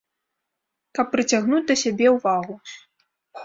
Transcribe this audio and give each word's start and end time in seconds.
Каб 0.97 1.07
прыцягнуць 1.13 1.61
да 1.69 1.75
сябе 1.85 2.07
ўвагу. 2.17 2.61